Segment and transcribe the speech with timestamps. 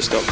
[0.00, 0.27] drumandbass.com.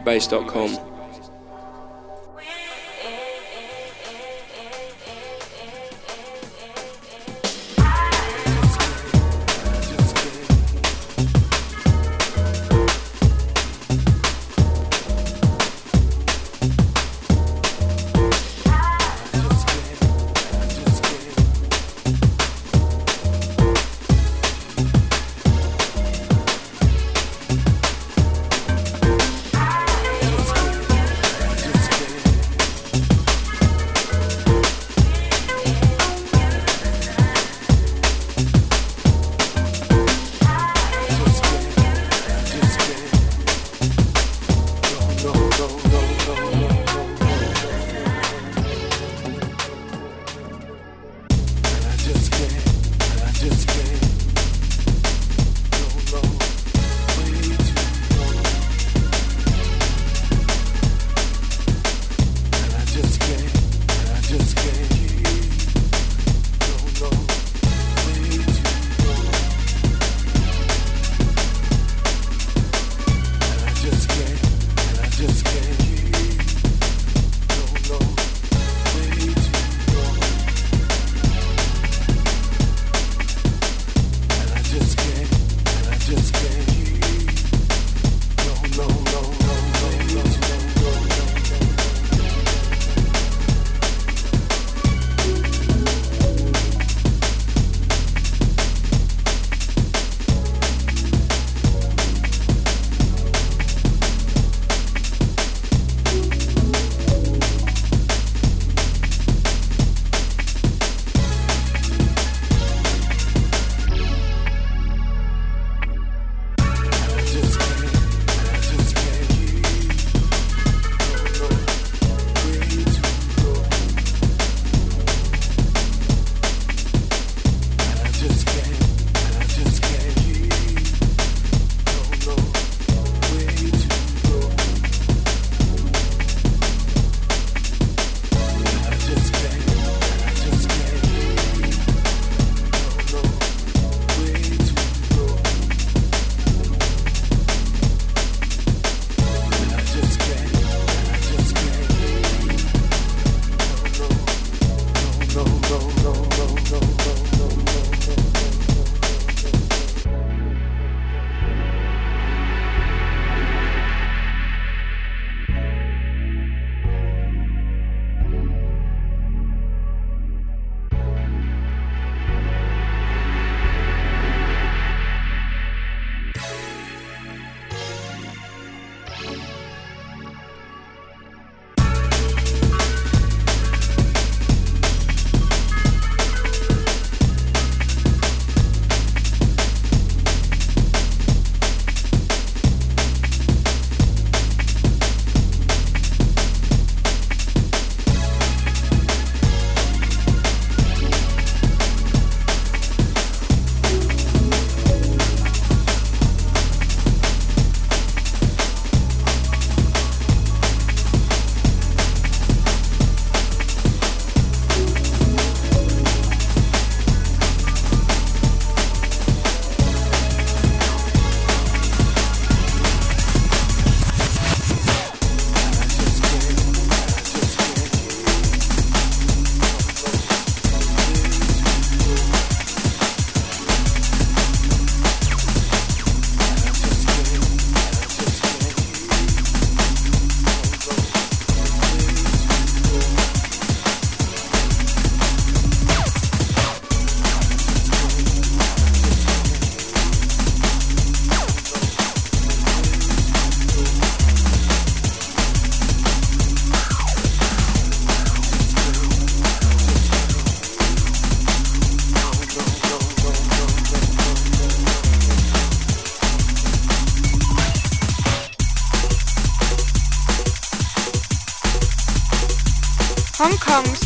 [0.00, 0.87] concretebase.com.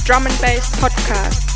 [0.05, 1.52] drum and bass podcast.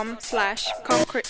[0.00, 1.26] myspace.com slash concrete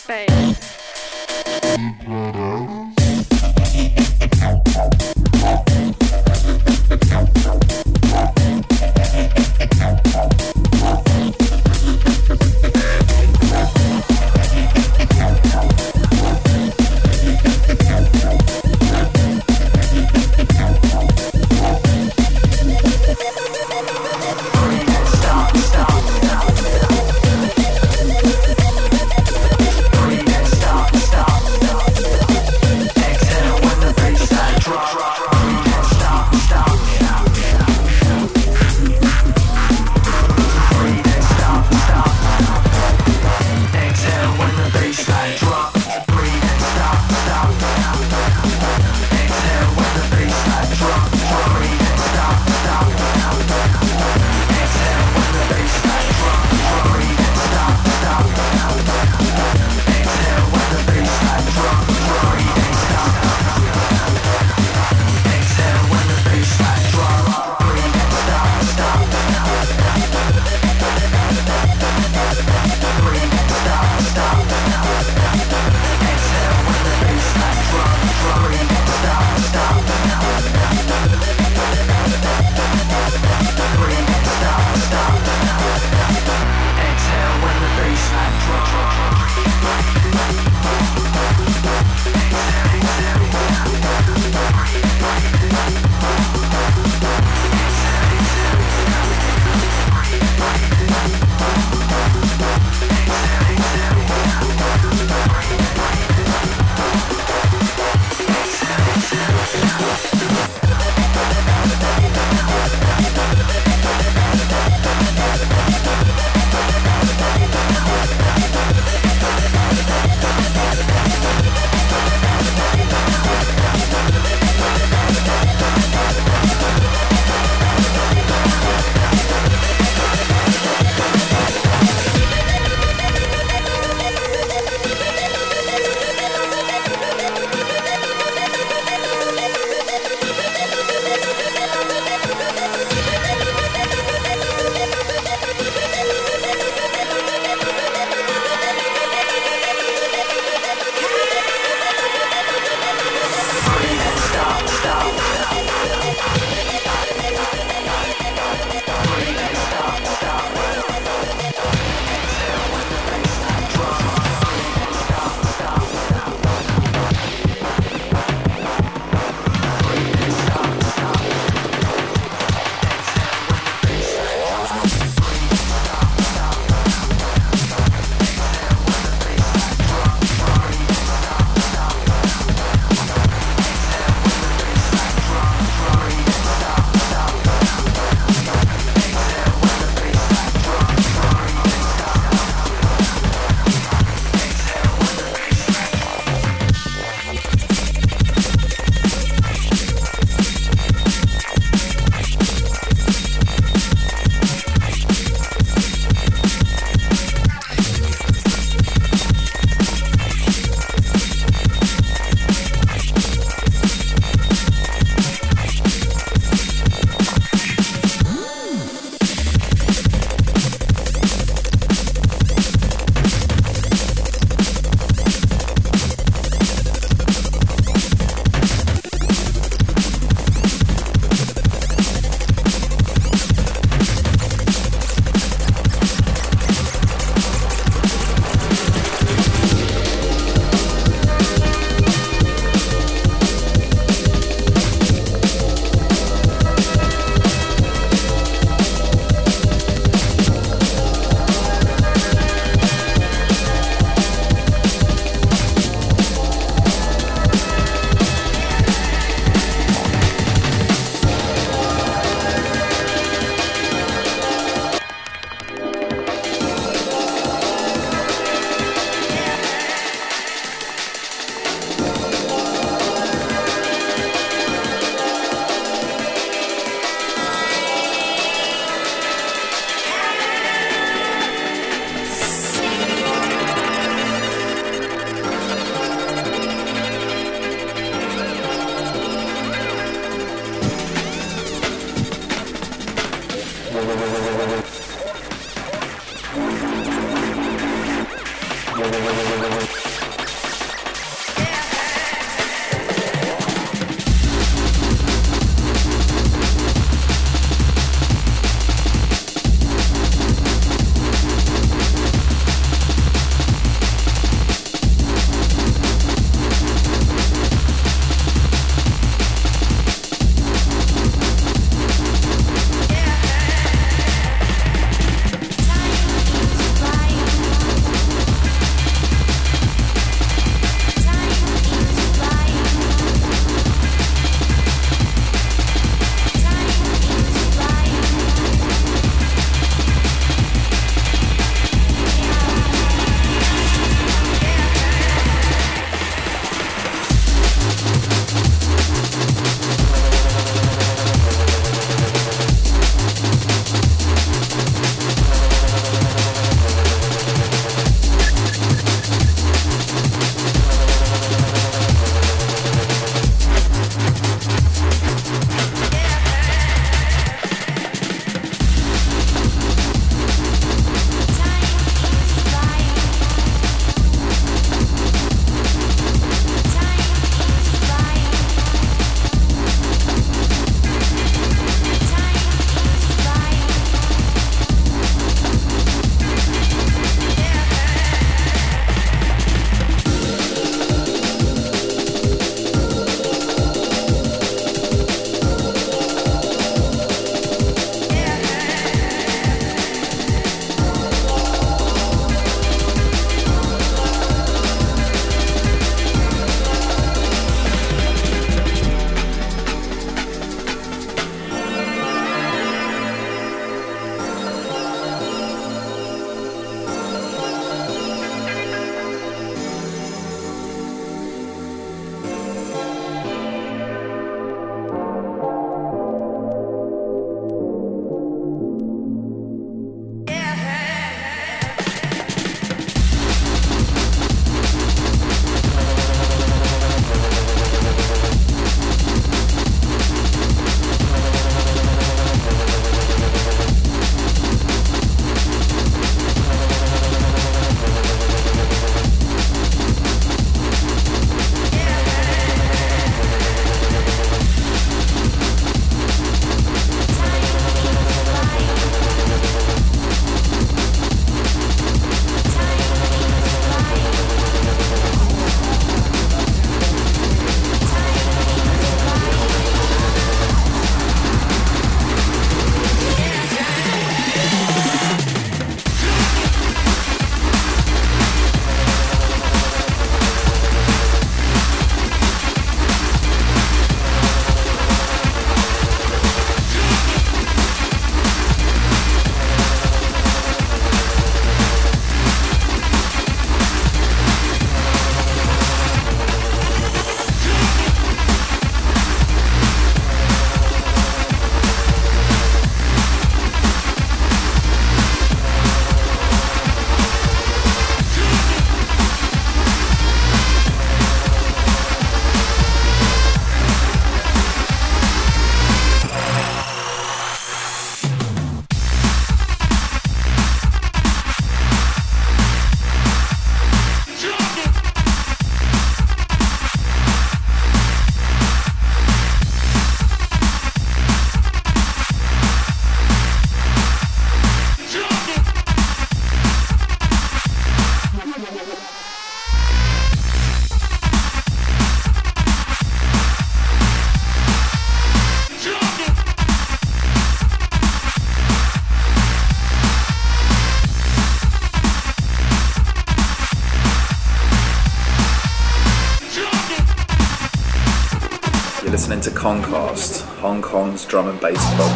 [561.30, 562.09] drum and bass